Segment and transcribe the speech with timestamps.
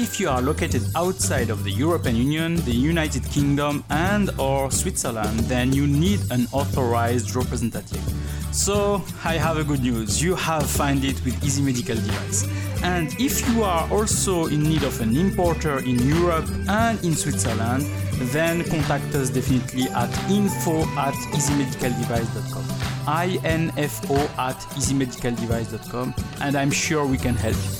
[0.00, 5.38] if you are located outside of the European Union, the United Kingdom, and or Switzerland,
[5.40, 8.02] then you need an authorized representative.
[8.50, 10.22] So I have a good news.
[10.22, 12.48] You have found it with Easy Medical Device.
[12.82, 17.84] And if you are also in need of an importer in Europe and in Switzerland,
[18.32, 22.64] then contact us definitely at info at easymedicaldevice.com.
[23.76, 27.79] info at easymedicaldevice.com and I'm sure we can help you.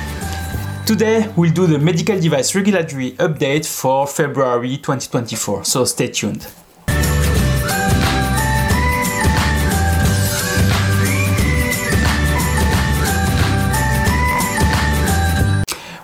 [0.91, 6.45] Today, we'll do the medical device regulatory update for February 2024, so stay tuned.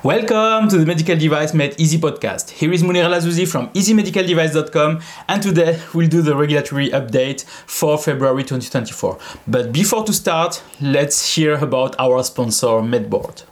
[0.06, 2.52] Welcome to the Medical Device Made Easy podcast.
[2.52, 8.44] Here is Monir Lazouzi from easymedicaldevice.com and today we'll do the regulatory update for February
[8.44, 9.20] 2024.
[9.50, 13.44] But before to start, let's hear about our sponsor Medboard.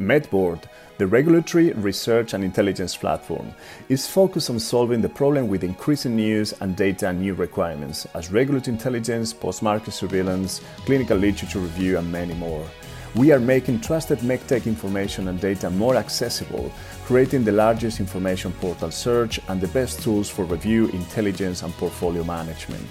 [0.00, 0.64] Medboard,
[0.98, 3.54] the regulatory research and intelligence platform,
[3.88, 8.32] is focused on solving the problem with increasing news and data and new requirements as
[8.32, 12.66] regulatory intelligence, post-market surveillance, clinical literature review and many more.
[13.14, 16.72] We are making trusted medtech information and data more accessible,
[17.04, 22.24] creating the largest information portal search and the best tools for review, intelligence, and portfolio
[22.24, 22.84] management.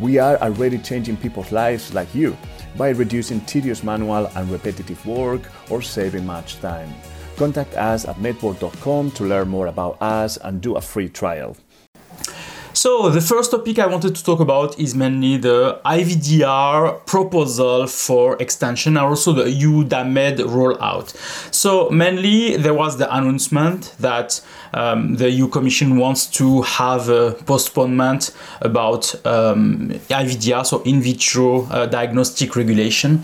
[0.00, 2.36] We are already changing people's lives like you
[2.76, 6.92] by reducing tedious manual and repetitive work or saving much time.
[7.36, 11.56] Contact us at medboard.com to learn more about us and do a free trial.
[12.82, 18.36] So the first topic I wanted to talk about is mainly the IVDR proposal for
[18.42, 21.14] extension and also the EUDAMED rollout.
[21.54, 24.40] So mainly there was the announcement that
[24.74, 31.66] um, the EU Commission wants to have a postponement about um, IVDR, so in vitro
[31.66, 33.22] uh, diagnostic regulation,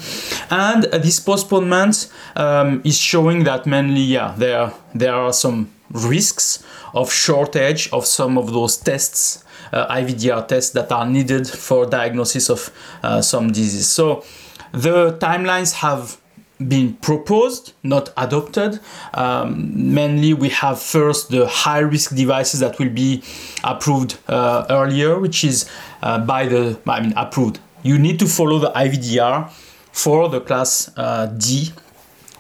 [0.51, 6.63] and uh, this postponement um, is showing that mainly yeah there there are some risks
[6.95, 12.71] of shortage of some of those tests, IVDR tests that are needed for diagnosis of
[13.03, 13.89] uh, some disease.
[13.89, 14.25] So
[14.73, 16.19] the timelines have
[16.67, 18.81] been proposed, not adopted.
[19.15, 23.23] Um, mainly, we have first the high risk devices that will be
[23.63, 25.71] approved uh, earlier, which is
[26.03, 27.61] uh, by the, I mean, approved.
[27.83, 29.51] You need to follow the IVDR
[29.93, 31.73] for the class uh, D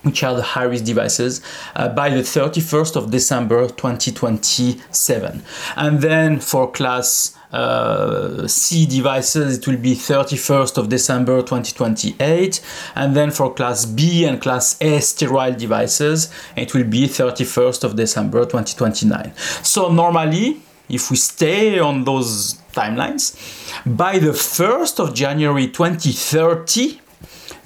[0.02, 1.40] which are the high risk devices,
[1.74, 5.42] uh, by the 31st of December 2027.
[5.76, 12.60] And then for class uh, C devices, it will be 31st of December 2028.
[12.94, 17.96] And then for class B and class A sterile devices, it will be 31st of
[17.96, 19.32] December 2029.
[19.62, 23.36] So normally, if we stay on those timelines,
[23.84, 27.00] by the 1st of January 2030,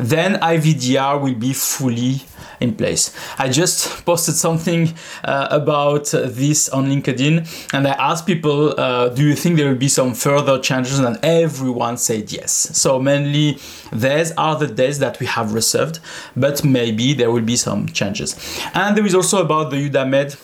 [0.02, 2.22] then IVDR will be fully
[2.60, 3.14] in place.
[3.38, 9.26] I just posted something uh, about this on LinkedIn and I asked people, uh, do
[9.26, 10.98] you think there will be some further changes?
[10.98, 12.52] And everyone said yes.
[12.52, 13.58] So mainly
[13.92, 15.98] these are the days that we have reserved,
[16.36, 18.36] but maybe there will be some changes.
[18.74, 20.36] And there is also about the EUDAMED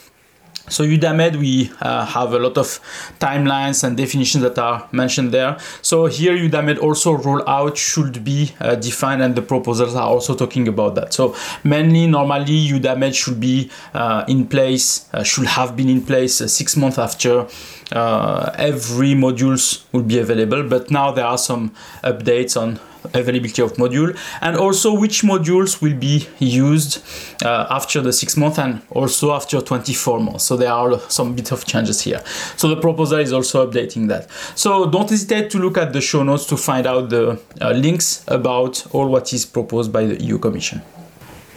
[0.68, 2.80] so EUDAMED, we uh, have a lot of
[3.20, 5.58] timelines and definitions that are mentioned there.
[5.82, 10.68] So here EUDAMED also rollout should be uh, defined and the proposals are also talking
[10.68, 11.12] about that.
[11.12, 11.34] So
[11.64, 16.48] mainly normally EUDAMED should be uh, in place, uh, should have been in place uh,
[16.48, 17.46] six months after
[17.92, 20.62] uh, every modules will be available.
[20.62, 22.80] But now there are some updates on
[23.14, 27.02] availability of module and also which modules will be used
[27.44, 30.44] uh, after the six months and also after 24 months.
[30.44, 32.22] So there are some bit of changes here.
[32.56, 34.28] So the proposal is also updating that.
[34.54, 38.24] So don't hesitate to look at the show notes to find out the uh, links
[38.28, 40.82] about all what is proposed by the eu commission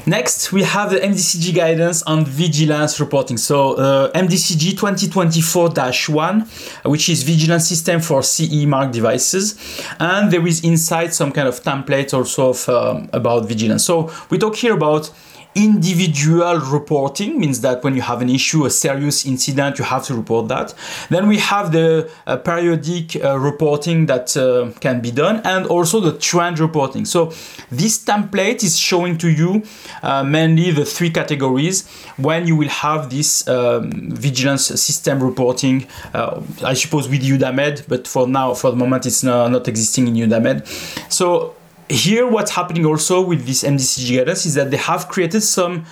[0.08, 3.38] Next, we have the MDCG guidance on vigilance reporting.
[3.38, 9.60] So, uh, MDCG 2024-1, which is vigilance system for CE mark devices,
[10.00, 13.86] and there is inside some kind of template also of um, about vigilance.
[13.86, 15.12] So, we talk here about
[15.56, 20.16] individual reporting means that when you have an issue, a serious incident, you have to
[20.16, 20.74] report that.
[21.10, 26.00] Then we have the uh, periodic uh, reporting that uh, can be done and also
[26.00, 27.06] the trend reporting.
[27.06, 27.34] So
[27.70, 29.64] this template is showing to you
[30.04, 31.88] uh, mainly the three categories
[32.18, 38.08] when you will have this um, vigilance system reporting, uh, I suppose with EUDAMED, but
[38.08, 40.66] for now, for the moment, it's not, not existing in EUDAMED.
[41.12, 41.56] So
[41.92, 45.86] here what's happening also with this MDCG guidance is that they have created some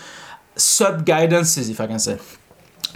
[0.55, 2.17] sub guidances, if I can say.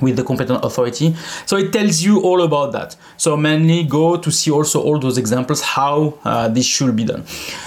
[0.00, 1.14] with the competent authority.
[1.46, 2.96] So it tells you all about that.
[3.16, 7.24] So mainly go to see also all those examples how uh, this should be done.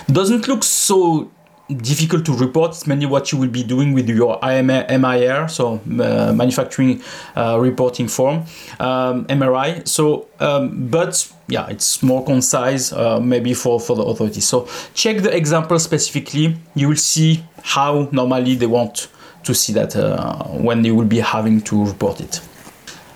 [0.07, 1.29] Doesn't look so
[1.69, 2.71] difficult to report.
[2.71, 7.01] It's mainly what you will be doing with your MIR, so uh, manufacturing
[7.35, 8.45] uh, reporting form,
[8.79, 9.87] um, MRI.
[9.87, 14.47] So, um, but yeah, it's more concise uh, maybe for, for the authorities.
[14.47, 16.57] So check the example specifically.
[16.75, 19.09] You will see how normally they want
[19.43, 22.41] to see that uh, when they will be having to report it.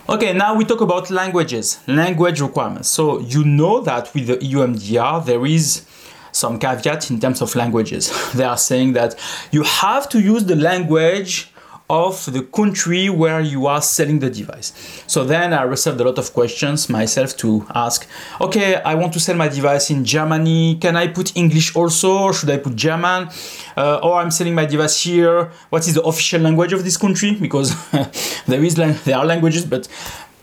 [0.10, 2.90] Okay, now we talk about languages, language requirements.
[2.90, 5.86] So you know that with the EU MDR there is
[6.34, 8.12] some caveat in terms of languages.
[8.34, 9.16] they are saying that
[9.52, 11.53] you have to use the language
[11.90, 14.74] of the country where you are selling the device.
[15.08, 18.08] So then I received a lot of questions myself to ask,
[18.40, 20.78] okay, I want to sell my device in Germany.
[20.80, 22.20] Can I put English also?
[22.24, 23.30] Or should I put German?
[23.76, 25.52] Uh, or I'm selling my device here.
[25.70, 27.38] What is the official language of this country?
[27.44, 27.76] Because
[28.48, 29.88] there is there are languages, but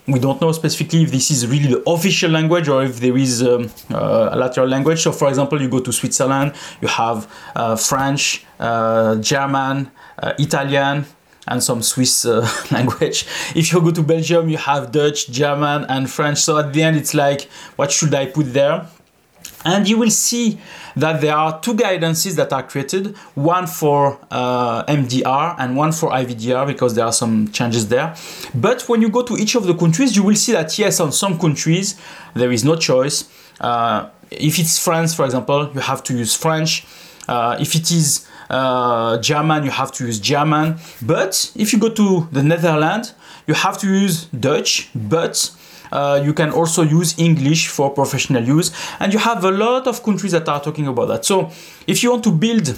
[0.07, 3.43] we don't know specifically if this is really the official language or if there is
[3.43, 5.01] um, uh, a lateral language.
[5.01, 11.05] So, for example, you go to Switzerland, you have uh, French, uh, German, uh, Italian,
[11.47, 13.25] and some Swiss uh, language.
[13.55, 16.39] If you go to Belgium, you have Dutch, German, and French.
[16.39, 18.87] So at the end, it's like, what should I put there?
[19.63, 20.59] And you will see
[20.95, 26.09] that there are two guidances that are created one for uh, MDR and one for
[26.09, 28.15] IVDR because there are some changes there.
[28.55, 31.11] But when you go to each of the countries, you will see that yes, on
[31.11, 31.99] some countries,
[32.33, 33.29] there is no choice.
[33.59, 36.85] Uh, if it's France, for example, you have to use French.
[37.27, 40.75] Uh, if it is uh, German, you have to use German.
[41.01, 43.13] But if you go to the Netherlands,
[43.47, 45.51] you have to use Dutch, but
[45.91, 48.71] uh, you can also use English for professional use.
[48.99, 51.25] And you have a lot of countries that are talking about that.
[51.25, 51.49] So
[51.87, 52.77] if you want to build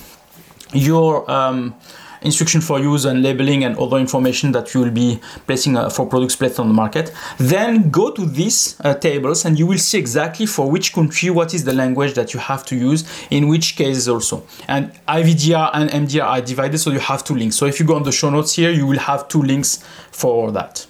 [0.73, 1.75] your um,
[2.23, 6.05] instruction for use and labeling and other information that you will be placing uh, for
[6.05, 7.11] products placed on the market.
[7.37, 11.53] Then go to these uh, tables and you will see exactly for which country what
[11.53, 14.43] is the language that you have to use in which cases also.
[14.67, 17.55] And IVDR and MDR are divided so you have two links.
[17.55, 20.51] So if you go on the show notes here, you will have two links for
[20.51, 20.85] that.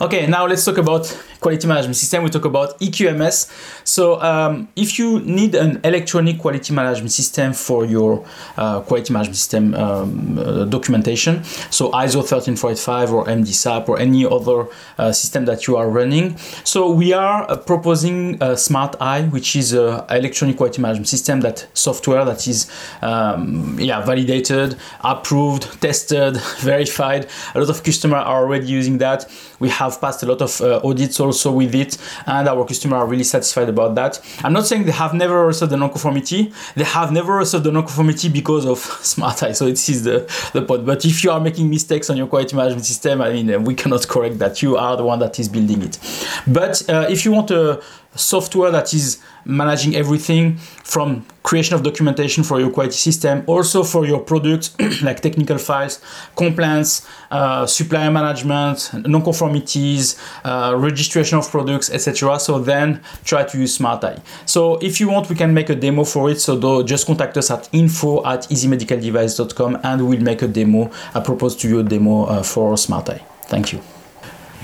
[0.00, 1.06] Okay, now let's talk about
[1.44, 2.24] quality management system.
[2.24, 3.36] We talk about EQMS.
[3.84, 8.24] So um, if you need an electronic quality management system for your
[8.56, 14.68] uh, quality management system um, uh, documentation, so ISO 13485 or MDSAP or any other
[14.96, 20.02] uh, system that you are running, so we are uh, proposing SmartEye, which is an
[20.08, 22.70] electronic quality management system that software that is
[23.02, 27.26] um, yeah validated, approved, tested, verified.
[27.54, 29.30] A lot of customers are already using that.
[29.58, 33.06] We have passed a lot of uh, audits also with it, and our customers are
[33.06, 34.20] really satisfied about that.
[34.42, 36.52] I'm not saying they have never resolved the non-conformity.
[36.74, 39.54] They have never resolved the non-conformity because of SmartEye.
[39.54, 40.86] So this is the, the point.
[40.86, 44.06] But if you are making mistakes on your quality management system, I mean, we cannot
[44.08, 44.62] correct that.
[44.62, 45.98] You are the one that is building it.
[46.46, 47.82] But uh, if you want a
[48.16, 54.06] software that is managing everything from creation of documentation for your quality system, also for
[54.06, 56.00] your products like technical files,
[56.36, 62.38] compliance, uh, supplier management, non-conformities, uh, registration of products, etc.
[62.38, 64.20] So then try to use SmartEye.
[64.46, 66.40] So if you want, we can make a demo for it.
[66.40, 70.90] So just contact us at info at easymedicaldevice.com and we'll make a demo.
[71.14, 73.20] I propose to you a demo uh, for SmartEye.
[73.46, 73.93] Thank you.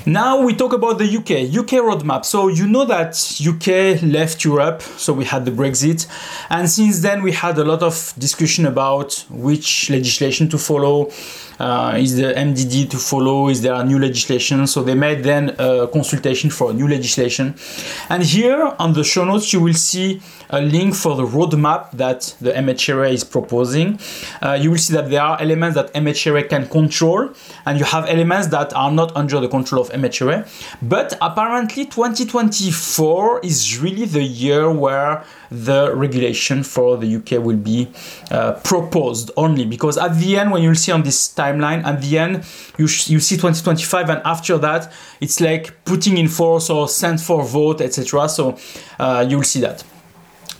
[0.06, 2.24] Now we talk about the UK, UK roadmap.
[2.24, 3.12] So you know that
[3.46, 6.06] UK left Europe, so we had the Brexit,
[6.48, 11.10] and since then we had a lot of discussion about which legislation to follow,
[11.60, 13.48] uh, is the MDD to follow?
[13.48, 14.66] Is there a new legislation?
[14.66, 17.54] So they made then a consultation for a new legislation.
[18.08, 22.34] And here on the show notes, you will see a link for the roadmap that
[22.40, 24.00] the MHRA is proposing.
[24.42, 27.30] Uh, you will see that there are elements that MHRA can control,
[27.66, 30.48] and you have elements that are not under the control of MHRA.
[30.82, 37.90] But apparently, 2024 is really the year where the regulation for the UK will be
[38.30, 41.18] uh, proposed only because at the end, when you'll see on this
[41.50, 42.44] timeline, at the end,
[42.78, 47.44] you, you see 2025, and after that, it's like putting in force or sent for
[47.44, 48.28] vote, etc.
[48.28, 48.58] So
[48.98, 49.84] uh, you'll see that.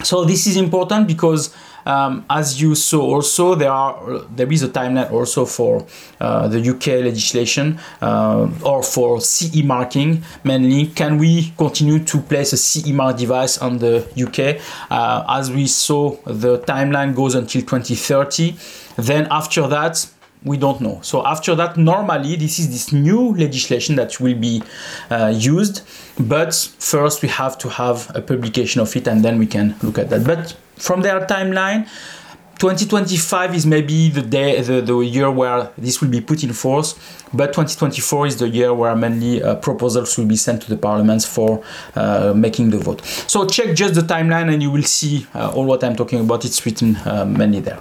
[0.03, 1.55] So this is important because
[1.87, 5.87] um, as you saw also there are there is a timeline also for
[6.21, 12.53] uh, the UK legislation uh, or for CE marking mainly can we continue to place
[12.53, 17.63] a CE mark device on the UK uh, as we saw the timeline goes until
[17.63, 18.57] 2030
[18.97, 20.07] then after that
[20.45, 21.01] we don't know.
[21.03, 24.63] So after that, normally this is this new legislation that will be
[25.11, 25.83] uh, used,
[26.19, 29.99] but first we have to have a publication of it, and then we can look
[29.99, 30.25] at that.
[30.25, 31.89] But from their timeline,
[32.61, 36.95] 2025 is maybe the day, the, the year where this will be put in force,
[37.33, 41.25] but 2024 is the year where mainly uh, proposals will be sent to the parliaments
[41.25, 43.03] for uh, making the vote.
[43.05, 46.45] So check just the timeline, and you will see uh, all what I'm talking about.
[46.45, 47.81] It's written uh, mainly there.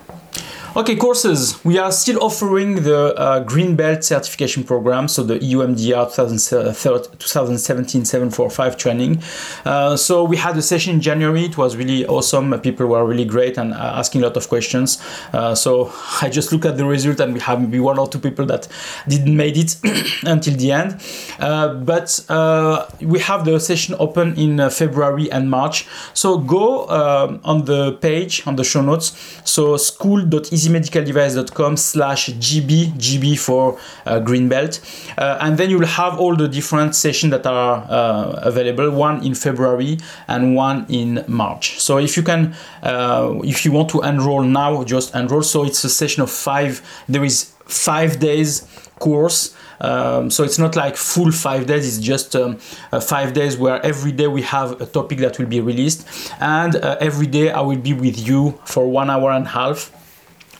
[0.75, 1.59] Okay, courses.
[1.65, 9.23] We are still offering the uh, Green Belt certification program, so the EUMDR 2017-745 training.
[9.65, 11.45] Uh, so we had a session in January.
[11.45, 12.51] It was really awesome.
[12.61, 15.01] People were really great and uh, asking a lot of questions.
[15.33, 18.19] Uh, so I just look at the result and we have maybe one or two
[18.19, 18.67] people that
[19.07, 19.75] didn't made it
[20.23, 21.01] until the end.
[21.39, 25.87] Uh, but uh, we have the session open in February and March.
[26.13, 29.13] So go um, on the page, on the show notes.
[29.43, 34.79] So school.easy easymedicaldevice.com slash GB, GB for uh, Greenbelt.
[35.17, 39.33] Uh, and then you'll have all the different sessions that are uh, available, one in
[39.33, 39.97] February
[40.27, 41.79] and one in March.
[41.79, 45.43] So if you can, uh, if you want to enroll now, just enroll.
[45.43, 48.67] So it's a session of five, there is five days
[48.99, 49.55] course.
[49.81, 52.59] Um, so it's not like full five days, it's just um,
[52.91, 56.05] uh, five days where every day we have a topic that will be released.
[56.41, 59.91] And uh, every day I will be with you for one hour and a half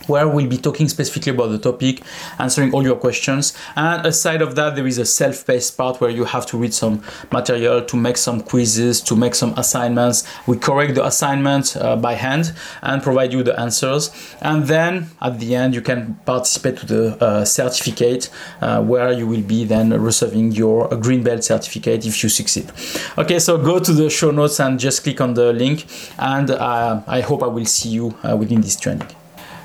[0.10, 2.02] where we'll be talking specifically about the topic,
[2.40, 3.54] answering all your questions.
[3.76, 7.04] And aside of that, there is a self-paced part where you have to read some
[7.32, 10.28] material, to make some quizzes, to make some assignments.
[10.48, 14.12] We correct the assignment uh, by hand and provide you the answers.
[14.42, 18.30] And then at the end, you can participate to the uh, certificate
[18.62, 22.72] uh, where you will be then receiving your green belt certificate if you succeed.
[23.18, 25.86] Okay, so go to the show notes and just click on the link.
[26.18, 29.08] And uh, I hope I will see you uh, within this training.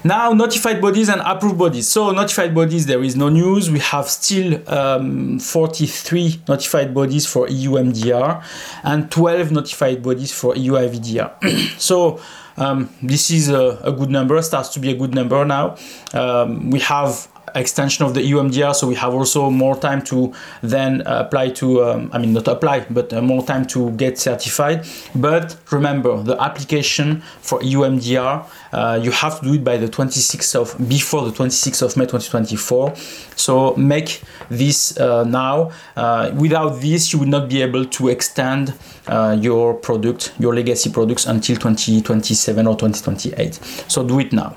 [0.07, 1.89] Now, notified bodies and approved bodies.
[1.89, 3.71] So, notified bodies, there is no news.
[3.71, 8.45] We have still um, 43 notified bodies for EU MDR
[8.83, 11.79] and 12 notified bodies for EU IVDR.
[11.81, 12.21] so,
[12.59, 15.77] um, this is a, a, good number, starts to be a good number now.
[16.13, 20.33] Um, we have extension of the EU MDR, so we have also more time to
[20.63, 24.87] then apply to, um, I mean, not apply, but uh, more time to get certified.
[25.15, 29.89] But remember, the application for EU MDR, uh, you have to do it by the
[29.89, 32.95] 26th of, before the 26th of May 2024.
[33.37, 35.71] So make this uh, now.
[35.97, 38.75] Uh, without this, you will not be able to extend
[39.07, 43.55] uh, your product, your legacy products until 2027 or 2028.
[43.89, 44.57] So do it now.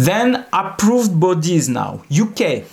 [0.00, 2.02] Then approved bodies now.
[2.10, 2.64] UK.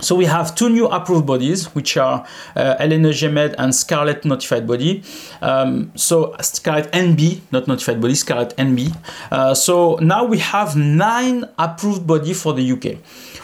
[0.00, 5.04] So we have two new approved bodies, which are uh, LNEG and Scarlet Notified Body.
[5.40, 8.96] Um, so Scarlet NB, not Notified Body, Scarlet NB.
[9.30, 12.98] Uh, so now we have nine approved body for the UK,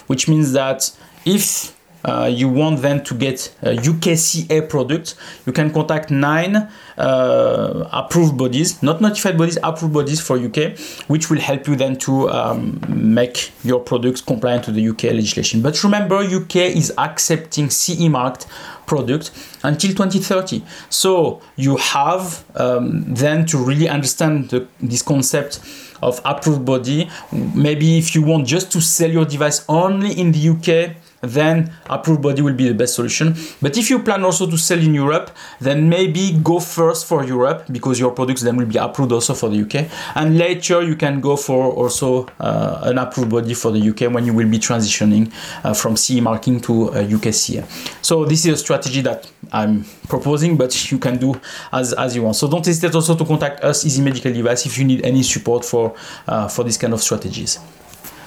[0.09, 0.91] which means that
[1.25, 1.74] if
[2.05, 5.15] uh, you want then to get a UKCA product,
[5.47, 6.69] you can contact nine
[6.99, 11.97] uh, approved bodies, not notified bodies, approved bodies for UK, which will help you then
[11.99, 15.63] to um, make your products compliant to the UK legislation.
[15.63, 18.47] But remember, UK is accepting CE marked
[18.87, 19.31] product
[19.63, 20.63] until 2030.
[20.91, 25.61] So you have um, then to really understand the, this concept
[26.03, 27.09] of approved body.
[27.33, 32.23] Maybe if you want just to sell your device only in the UK, then approved
[32.23, 33.35] body will be the best solution.
[33.61, 37.65] But if you plan also to sell in Europe, then maybe go first for Europe
[37.71, 39.91] because your products then will be approved also for the UK.
[40.15, 44.27] And later you can go for also uh, an approved body for the UK when
[44.27, 45.33] you will be transitioning
[45.65, 47.65] uh, from CE marking to uh, UKCA.
[48.05, 51.41] So this is a strategy that I'm proposing, but you can do
[51.73, 52.37] as, as you want.
[52.37, 55.65] So don't hesitate also to contact us, Easy Medical Device, if you need any support
[55.65, 55.95] for,
[56.27, 57.59] uh, for this kind of strategies.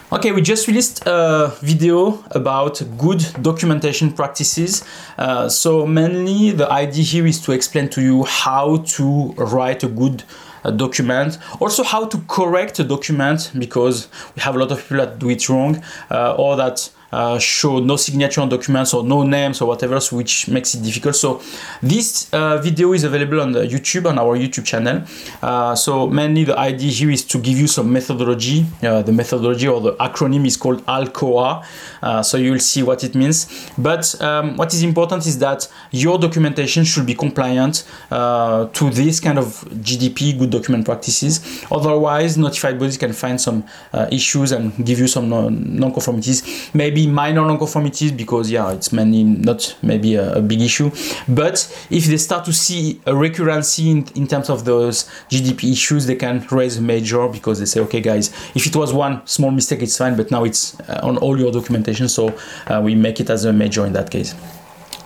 [0.09, 4.85] Okay, we just released a video about good documentation practices.
[5.17, 9.89] Uh, so mainly the idea here is to explain to you how to write a
[9.89, 10.23] good
[10.63, 14.95] uh, document, also how to correct a document because we have a lot of people
[14.95, 19.23] that do it wrong uh, or that uh, show no signature on documents or no
[19.23, 21.15] names or whatever, so which makes it difficult.
[21.15, 21.41] So
[21.81, 25.03] this uh, video is available on YouTube on our YouTube channel.
[25.41, 28.65] Uh, so mainly the idea here is to give you some methodology.
[28.83, 31.65] Uh, the methodology or the acronym is called ALCOA.
[32.01, 33.69] Uh, so you will see what it means.
[33.77, 39.39] But um, what is important is that your documentation should be compliant to this kind
[39.39, 41.63] of GDP, good document practices.
[41.71, 43.63] Otherwise, notified bodies can find some
[44.11, 46.69] issues and give you some non-conformities.
[46.73, 50.89] Maybe maybe minor non-conformities because yeah it's mainly not maybe a, a, big issue.
[51.27, 51.55] But
[51.89, 56.15] if they start to see a recurrency in, in terms of those gdp issues they
[56.15, 59.97] can raise major because they say okay guys if it was one small mistake it's
[59.97, 62.35] fine but now it's uh, on all your documentation so
[62.67, 64.33] uh, we make it as a major in that case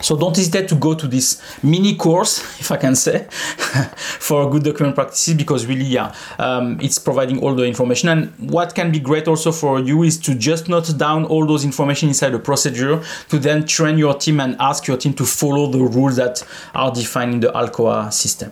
[0.02, 4.64] so don't hesitate to go to this mini course, if I can say, for good
[4.64, 8.10] document practices because really, yeah, um, it's providing all the information.
[8.10, 11.64] And what can be great also for you is to just note down all those
[11.64, 15.68] information inside the procedure to then train your team and ask your team to follow
[15.68, 16.44] the rules that
[16.74, 18.52] are defined in the ALCOA system.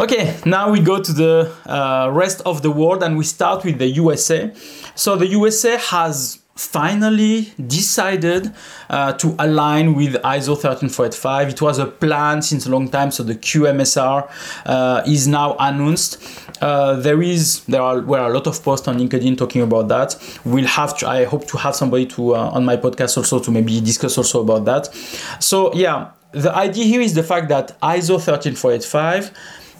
[0.00, 3.78] Okay, now we go to the uh, rest of the world and we start with
[3.78, 4.50] the USA.
[4.94, 8.52] So the USA has finally decided
[8.90, 11.48] uh, to align with ISO 13485.
[11.48, 14.30] It was a plan since a long time, so the QMSR
[14.66, 16.22] uh, is now announced.
[16.60, 20.16] Uh, there is there are were a lot of posts on LinkedIn talking about that.
[20.44, 23.50] We'll have to, I hope to have somebody to uh, on my podcast also to
[23.50, 24.94] maybe discuss also about that.
[25.40, 29.32] So yeah, the idea here is the fact that ISO 13485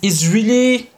[0.03, 0.91] is really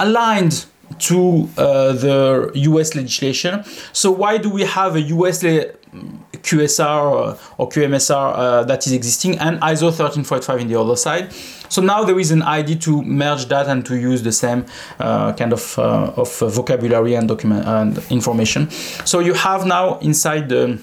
[0.00, 0.66] aligned
[0.98, 3.64] to uh, the US legislation.
[3.92, 5.72] So why do we have a US le-
[6.42, 11.32] QSR or QMSR uh, that is existing and ISO 13485 in the other side?
[11.68, 14.64] So now there is an idea to merge that and to use the same
[14.98, 18.70] uh, kind of, uh, of vocabulary and document and information.
[19.04, 20.80] So you have now inside the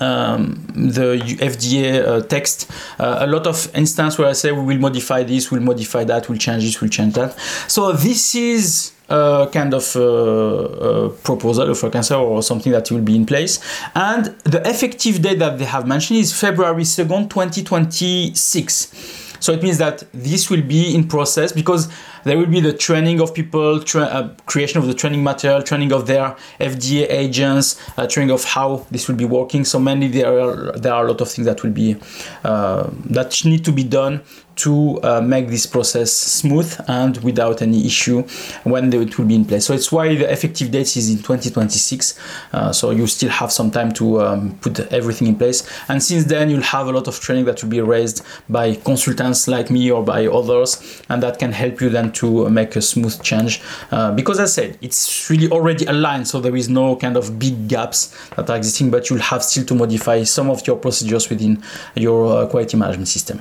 [0.00, 4.78] um, the FDA uh, text, uh, a lot of instance where I say we will
[4.78, 7.36] modify this, we'll modify that, we'll change this, we'll change that.
[7.66, 13.00] So this is a kind of uh, uh proposal for cancer or something that will
[13.00, 13.60] be in place.
[13.94, 19.26] And the effective date that they have mentioned is February 2nd, 2026.
[19.40, 21.88] So it means that this will be in process because
[22.28, 25.92] there will be the training of people, tra- uh, creation of the training material, training
[25.92, 29.64] of their FDA agents, uh, training of how this will be working.
[29.64, 31.96] So mainly there are there are a lot of things that will be
[32.44, 34.22] uh, that need to be done
[34.58, 38.22] to uh, make this process smooth and without any issue
[38.64, 39.64] when it will be in place.
[39.64, 42.18] So it's why the effective date is in 2026.
[42.52, 45.68] Uh, so you still have some time to um, put everything in place.
[45.88, 49.46] And since then, you'll have a lot of training that will be raised by consultants
[49.46, 53.20] like me or by others, and that can help you then to make a smooth
[53.22, 53.60] change.
[53.90, 57.38] Uh, because as I said, it's really already aligned, so there is no kind of
[57.38, 61.28] big gaps that are existing, but you'll have still to modify some of your procedures
[61.30, 61.62] within
[61.94, 63.40] your uh, quality management system.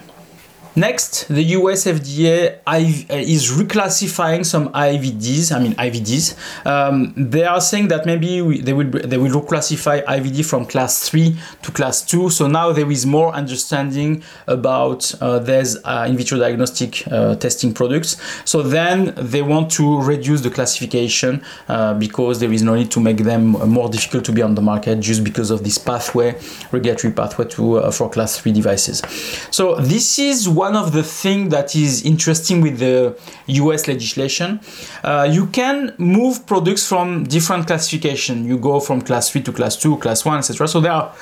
[0.78, 5.52] Next, the US FDA uh, is reclassifying some IVDs.
[5.52, 6.36] I mean IVDs.
[6.68, 11.10] Um, they are saying that maybe we, they will they will reclassify IVD from class
[11.10, 12.30] three to class two.
[12.30, 17.74] So now there is more understanding about uh, there's uh, in vitro diagnostic uh, testing
[17.74, 18.18] products.
[18.46, 23.00] So then they want to reduce the classification uh, because there is no need to
[23.00, 26.40] make them more difficult to be on the market just because of this pathway,
[26.72, 29.02] regulatory pathway to uh, for class three devices.
[29.50, 33.18] So this is what one of the things that is interesting with the
[33.62, 34.60] US legislation.
[35.04, 38.46] Uh, you can move products from different classification.
[38.46, 40.68] You go from class 3 to class 2, class 1, etc.
[40.68, 41.14] So there are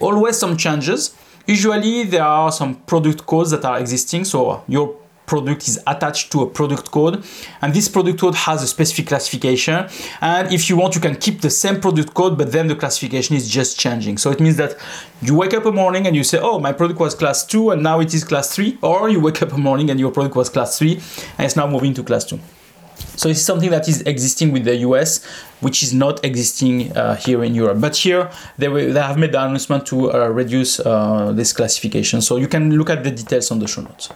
[0.00, 1.14] always some changes.
[1.46, 4.24] usually there are some product codes that are existing.
[4.24, 4.96] So your
[5.26, 7.24] product is attached to a product code
[7.62, 9.88] and this product code has a specific classification
[10.20, 13.36] and if you want you can keep the same product code but then the classification
[13.36, 14.76] is just changing so it means that
[15.22, 17.82] you wake up a morning and you say oh my product was class 2 and
[17.82, 20.48] now it is class 3 or you wake up a morning and your product was
[20.48, 20.94] class 3
[21.38, 22.38] and it's now moving to class 2
[23.16, 25.24] so it's something that is existing with the US,
[25.60, 27.80] which is not existing uh, here in Europe.
[27.80, 32.20] But here they, they have made the announcement to uh, reduce uh, this classification.
[32.20, 34.10] So you can look at the details on the show notes.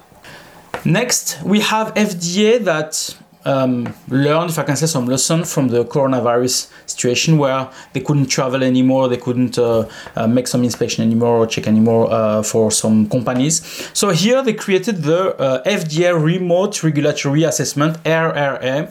[0.84, 3.14] Next, we have FDA that
[3.44, 8.26] um, learned, if I can say, some lesson from the coronavirus situation where they couldn't
[8.26, 12.70] travel anymore, they couldn't uh, uh, make some inspection anymore or check anymore uh, for
[12.70, 13.62] some companies.
[13.92, 18.90] So here they created the uh, FDA Remote Regulatory Assessment (RRA).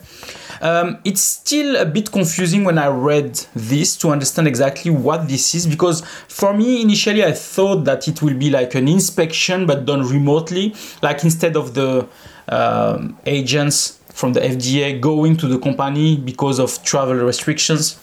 [0.62, 5.56] Um, it's still a bit confusing when I read this to understand exactly what this
[5.56, 9.86] is because for me initially I thought that it will be like an inspection but
[9.86, 12.08] done remotely, like instead of the
[12.50, 18.00] um, agents from the FDA going to the company because of travel restrictions,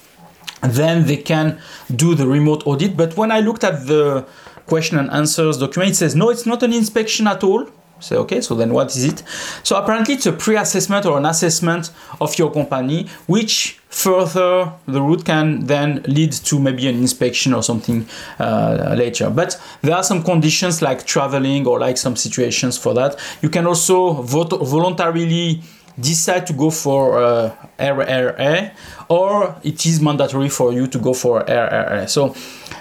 [0.63, 1.61] then they can
[1.95, 2.97] do the remote audit.
[2.97, 4.27] But when I looked at the
[4.67, 7.69] question and answers document, it says no, it's not an inspection at all.
[7.99, 9.23] Say, okay, so then what is it?
[9.63, 15.25] So apparently it's a pre-assessment or an assessment of your company, which further the route
[15.25, 18.07] can then lead to maybe an inspection or something
[18.39, 19.31] uh, later.
[19.31, 23.19] But there are some conditions like traveling or like some situations for that.
[23.41, 25.63] You can also vote voluntarily
[25.99, 28.75] decide to go for uh, RRA
[29.09, 32.09] or it is mandatory for you to go for RRA.
[32.09, 32.35] So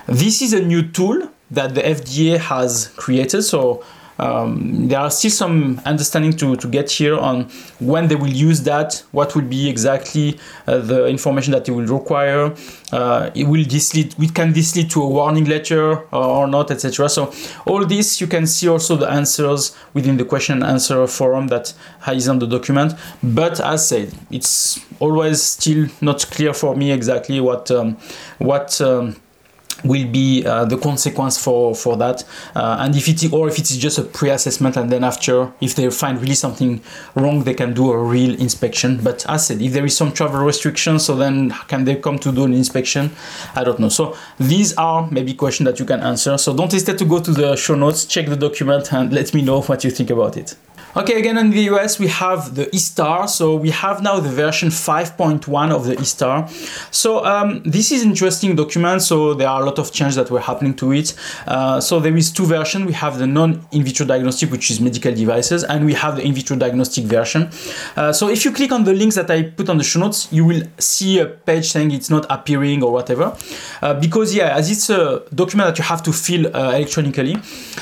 [0.08, 3.44] this is a new tool that the FDA has created.
[3.44, 3.84] So
[4.18, 7.44] um, there are still some understanding to, to get here on
[7.80, 11.86] when they will use that, what will be exactly uh, the information that it will
[11.86, 12.54] require.
[12.92, 16.72] Uh, it will this lead, it can this lead to a warning letter or not,
[16.72, 17.10] etc.
[17.10, 17.34] So
[17.66, 21.74] all this you can see also the answers within the question and answer forum that
[22.08, 22.94] is on the document.
[23.22, 27.98] But as said, it's always still not clear for me exactly what um,
[28.38, 28.80] what.
[28.82, 29.18] Um,
[29.86, 32.24] will be uh, the consequence for for that.
[32.56, 35.76] Uh, and if it or if it is just a pre-assessment and then after if
[35.76, 36.82] they find really something
[37.16, 39.00] wrong they can do a real inspection.
[39.04, 42.32] But as said if there is some travel restrictions so then can they come to
[42.32, 43.12] do an inspection?
[43.56, 43.90] I don't know.
[43.90, 46.38] So these are maybe questions that you can answer.
[46.38, 49.42] So don't hesitate to go to the show notes check the document and let me
[49.42, 50.56] know what you think about it
[50.98, 53.28] Okay, again in the US we have the eStar.
[53.28, 56.48] So we have now the version 5.1 of the eStar.
[56.90, 59.02] So um, this is interesting document.
[59.02, 61.14] So there are a lot of changes that were happening to it.
[61.48, 62.86] Uh, so there is two versions.
[62.86, 66.34] We have the non-in vitro diagnostic, which is medical devices, and we have the in
[66.34, 67.50] vitro diagnostic version.
[67.98, 70.32] Uh, so if you click on the links that I put on the show notes,
[70.32, 73.36] you will see a page saying it's not appearing or whatever.
[73.82, 77.36] Uh, because yeah, as it's a document that you have to fill uh, electronically.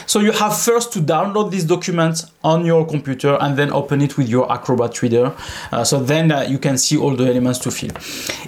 [0.08, 4.02] So you have first to download this document on your computer computer and then open
[4.02, 5.34] it with your Acrobat Reader.
[5.72, 7.92] Uh, so then uh, you can see all the elements to fill.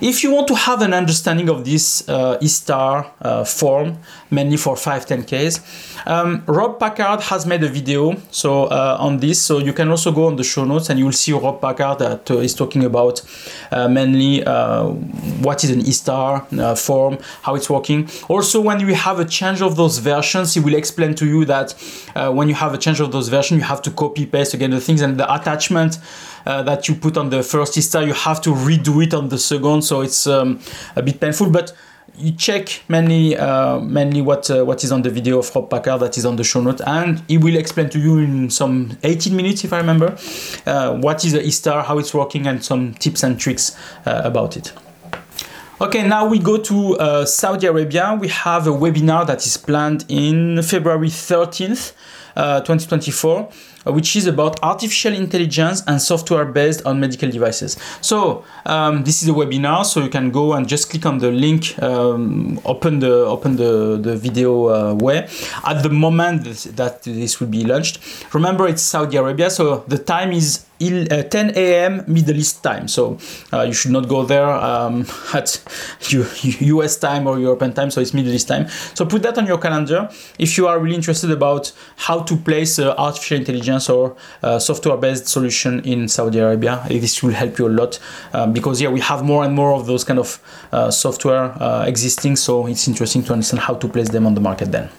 [0.02, 3.98] If you want to have an understanding of this uh, eStar uh, form,
[4.32, 9.42] mainly for 510Ks, um, Rob Packard has made a video so uh, on this.
[9.42, 12.00] So you can also go on the show notes and you will see Rob Packard
[12.00, 13.22] that uh, is talking about
[13.72, 14.42] mainly
[15.46, 18.08] what is an eStar form, how it's working.
[18.30, 21.74] Also, when you have a change of those versions, he will explain to you that
[22.38, 24.82] when you have a change of those versions, you have to copy paste again the
[24.82, 26.00] things and the attachment
[26.46, 29.38] uh, that you put on the first eStar, you have to redo it on the
[29.38, 30.60] second, so it's um,
[30.96, 31.50] a bit painful.
[31.50, 31.74] But
[32.18, 36.02] you check mainly uh, mainly what uh, what is on the video of Rob Packard
[36.02, 39.36] that is on the show note, and he will explain to you in some 18
[39.36, 40.18] minutes, if I remember,
[40.66, 44.58] uh, what is the eStar, how it's working, and some tips and tricks uh, about
[44.58, 44.72] it.
[45.82, 48.18] Okay, now we go to uh, Saudi Arabia.
[48.20, 51.92] We have a webinar that is planned in February 13th,
[52.36, 53.52] 2024 uh,
[53.86, 57.78] which is about artificial intelligence and software based on medical devices.
[58.02, 61.32] So um, this is a webinar, so you can go and just click on the
[61.32, 65.28] link, um, open the open the the video uh, way.
[65.64, 66.44] At the moment
[66.76, 68.00] that this will be launched,
[68.34, 72.04] remember it's Saudi Arabia, so the time is uh, 10 a.m.
[72.08, 72.88] Middle East time.
[72.88, 73.18] So
[73.54, 75.64] uh, you should not go there um, at
[76.60, 77.92] US time or European time.
[77.92, 78.68] So it's Middle East time.
[78.94, 82.80] So put that on your calendar if you are really interested about how to place
[82.80, 86.84] uh, artificial intelligence or uh, software-based solution in Saudi Arabia.
[86.90, 88.00] This will help you a lot
[88.34, 90.40] um, because yeah, we have more and more of those kind of
[90.72, 92.36] uh, software uh, existing.
[92.36, 94.90] So it's interesting to understand how to place them on the market then.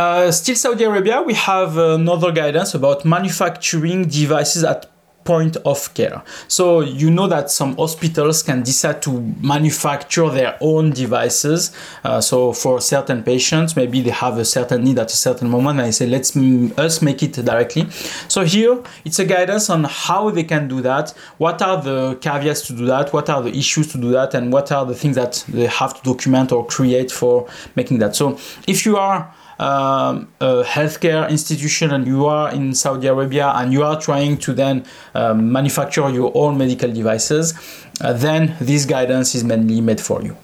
[0.00, 4.86] Uh, still Saudi Arabia, we have another guidance about manufacturing devices at
[5.24, 6.22] point of care.
[6.48, 11.76] So you know that some hospitals can decide to manufacture their own devices.
[12.02, 15.78] Uh, so for certain patients, maybe they have a certain need at a certain moment,
[15.78, 17.86] and they say, "Let's m- us make it directly."
[18.28, 21.12] So here it's a guidance on how they can do that.
[21.36, 23.12] What are the caveats to do that?
[23.12, 24.32] What are the issues to do that?
[24.32, 28.16] And what are the things that they have to document or create for making that?
[28.16, 33.72] So if you are um, a healthcare institution and you are in Saudi Arabia and
[33.72, 37.54] you are trying to then um, manufacture your own medical devices,
[38.00, 40.36] uh, then this guidance is mainly made for you.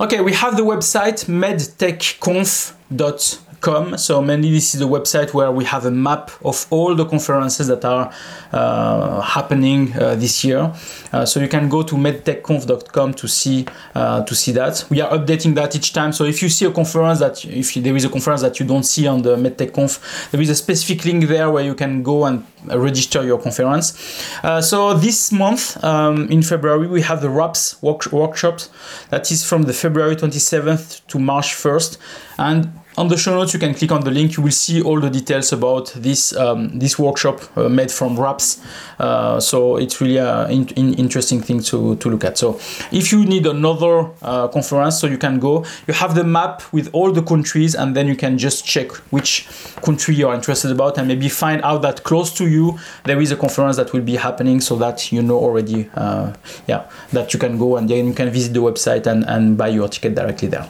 [0.00, 3.96] Okay, we have the website medtechconf.com com.
[3.98, 7.66] So mainly this is the website where we have a map of all the conferences
[7.68, 8.12] that are
[8.52, 10.72] uh, happening uh, this year.
[11.12, 14.84] Uh, so you can go to medtechconf.com to see uh, to see that.
[14.90, 16.12] We are updating that each time.
[16.12, 18.84] So if you see a conference that if there is a conference that you don't
[18.84, 22.44] see on the medtechconf, there is a specific link there where you can go and
[22.66, 23.94] register your conference.
[24.42, 28.70] Uh, so this month um, in February we have the RAPS work- workshops
[29.10, 31.98] that is from the February 27th to March 1st
[32.38, 34.36] and on the show notes you can click on the link.
[34.36, 38.60] You will see all the details about this um, this workshop uh, made from RAPS.
[38.98, 42.38] uh, so it's really an in, in interesting thing to, to look at.
[42.38, 42.58] So
[42.90, 45.64] if you need another uh, conference so you can go.
[45.86, 49.46] You have the map with all the countries and then you can just check which
[49.82, 53.36] country you're interested about and maybe find out that close to you there is a
[53.36, 56.32] conference that will be happening so that you know already uh,
[56.66, 59.68] yeah that you can go and then you can visit the website and, and buy
[59.68, 60.68] your ticket directly there.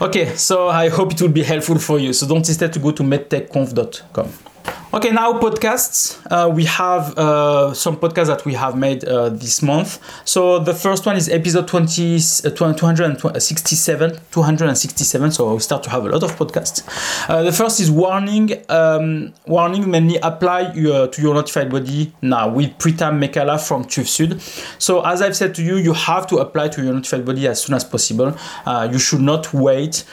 [0.00, 2.12] Okay so i hope it will be helpful for you.
[2.14, 4.47] So don't hesitate to go to medtechconf.com.
[4.90, 6.18] Okay, now podcasts.
[6.30, 10.00] Uh, we have uh, some podcasts that we have made uh, this month.
[10.24, 15.32] So the first one is episode 20, uh, 267, 267.
[15.32, 16.82] So we start to have a lot of podcasts.
[17.28, 18.52] Uh, the first is warning.
[18.70, 24.06] Um, warning mainly apply uh, to your notified body now with Pritam Mekala from TÜV
[24.06, 24.40] Sud.
[24.80, 27.60] So as I've said to you, you have to apply to your notified body as
[27.62, 28.34] soon as possible.
[28.90, 30.04] you should not wait.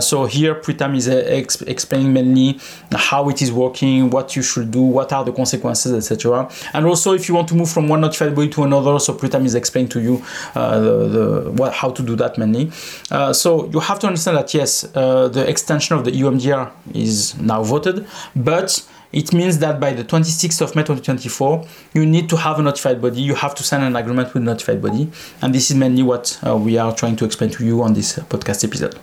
[0.00, 2.58] so here Pritam is exp- explaining mainly
[2.92, 6.48] how it is working, what what you should do, what are the consequences, etc.
[6.72, 9.44] And also, if you want to move from one notified body to another, so Pritam
[9.44, 10.22] is explaining to you
[10.54, 12.70] uh, the, the what, how to do that mainly.
[13.10, 16.70] Uh, so you have to understand that yes, uh, the extension of the EU MDR
[16.94, 18.06] is now voted,
[18.36, 22.62] but it means that by the 26th of May 2024, you need to have a
[22.62, 23.20] notified body.
[23.20, 25.10] You have to sign an agreement with notified body,
[25.42, 28.18] and this is mainly what uh, we are trying to explain to you on this
[28.18, 28.98] podcast episode.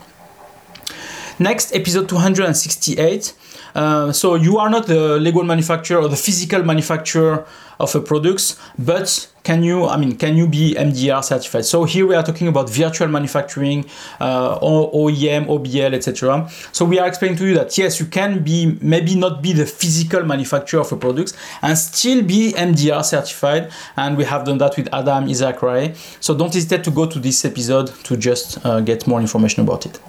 [1.41, 3.34] Next, episode 268.
[3.73, 7.47] Uh, so you are not the legal manufacturer or the physical manufacturer
[7.80, 11.63] of a products, but can you, I mean, can you be MDR certified?
[11.63, 13.86] So here we are talking about virtual manufacturing,
[14.19, 16.49] uh, OEM, OBL, etc.
[16.73, 19.65] So we are explaining to you that yes, you can be maybe not be the
[19.65, 23.71] physical manufacturer of a product and still be MDR certified.
[23.95, 25.93] And we have done that with Adam Isaac Ray.
[26.19, 29.86] So don't hesitate to go to this episode to just uh, get more information about
[29.86, 30.02] it.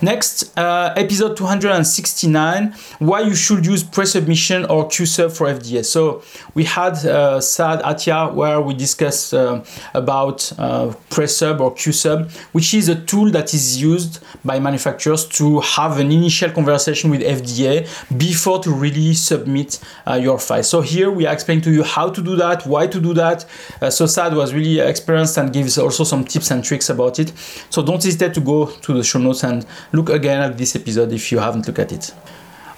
[0.00, 5.84] Next, uh, episode 269, why you should use pre-submission or QSub for FDA.
[5.84, 6.22] So
[6.54, 12.74] we had uh, Saad Atia where we discussed uh, about uh, pre-sub or QSub, which
[12.74, 17.88] is a tool that is used by manufacturers to have an initial conversation with FDA
[18.16, 20.62] before to really submit uh, your file.
[20.62, 23.46] So here we are explaining to you how to do that, why to do that.
[23.82, 27.32] Uh, so Saad was really experienced and gives also some tips and tricks about it.
[27.70, 31.12] So don't hesitate to go to the show notes and look again at this episode
[31.12, 32.14] if you haven't looked at it.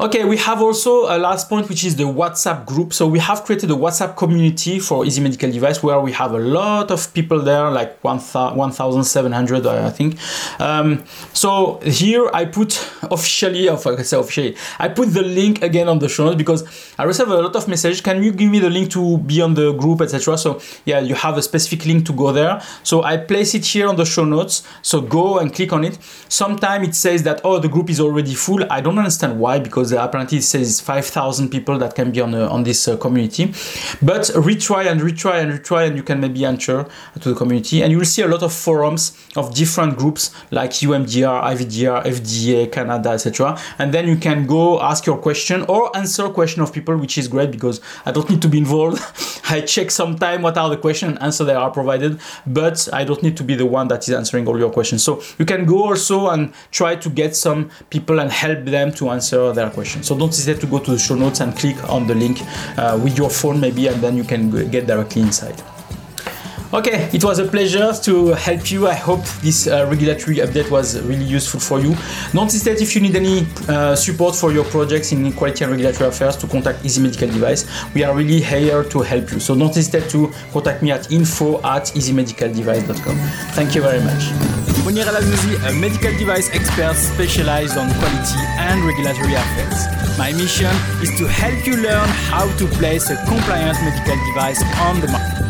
[0.01, 2.95] Okay, we have also a last point, which is the WhatsApp group.
[2.95, 6.39] So we have created a WhatsApp community for Easy Medical Device where we have a
[6.39, 10.17] lot of people there, like 1,700, I think.
[10.59, 15.87] Um, so here I put officially, or I say officially, I put the link again
[15.87, 18.01] on the show notes because I receive a lot of messages.
[18.01, 20.39] Can you give me the link to be on the group, etc.?
[20.39, 22.63] So yeah, you have a specific link to go there.
[22.85, 24.67] So I place it here on the show notes.
[24.81, 25.99] So go and click on it.
[26.31, 28.65] Sometimes it says that oh the group is already full.
[28.73, 32.49] I don't understand why because apparently it says 5,000 people that can be on, uh,
[32.49, 33.47] on this uh, community.
[34.03, 36.87] But retry and retry and retry, and you can maybe enter
[37.21, 37.83] to the community.
[37.83, 42.05] And you will see a lot of forums of different groups like EU MDR, IVDR,
[42.05, 43.59] FDA, Canada, etc.
[43.79, 47.29] And then you can go ask your question or answer question of people, which is
[47.29, 49.03] great because I don't need to be involved.
[49.51, 53.23] I check sometime what are the questions and answer that are provided, but I don't
[53.23, 55.03] need to be the one that is answering all your questions.
[55.03, 59.11] So you can go also and try to get some people and help them to
[59.11, 60.03] answer their questions question.
[60.03, 62.37] So don't hesitate to go to the show notes and click on the link
[62.77, 65.59] uh, with your phone maybe, and then you can get directly inside.
[66.73, 68.87] Okay, it was a pleasure to help you.
[68.87, 71.97] I hope this uh, regulatory update was really useful for you.
[72.33, 76.09] Don't hesitate if you need any uh, support for your projects in quality and regulatory
[76.09, 77.67] affairs to contact Easy Medical Device.
[77.93, 79.41] We are really here to help you.
[79.41, 83.17] So don't hesitate to contact me at info at easymedicaldevice.com.
[83.59, 84.31] Thank you very much.
[84.85, 90.17] Monir Al a medical device expert specialized on quality and regulatory affairs.
[90.17, 90.71] My mission
[91.03, 95.50] is to help you learn how to place a compliant medical device on the market.